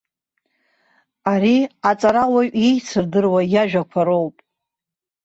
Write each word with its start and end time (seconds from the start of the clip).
Ари 1.31 1.57
аҵарауаҩ 1.89 2.49
еицырдыруа 2.65 3.41
иажәақәа 3.53 4.01
роуп. 4.07 4.35